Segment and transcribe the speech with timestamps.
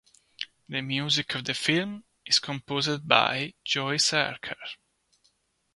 [0.67, 4.57] The music of the film is composed by Joy Sarkar.